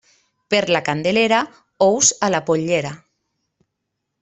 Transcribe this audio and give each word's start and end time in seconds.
Per 0.53 0.61
la 0.75 0.81
Candelera, 0.87 1.41
ous 1.89 2.11
a 2.29 2.31
la 2.37 2.41
pollera. 2.51 2.95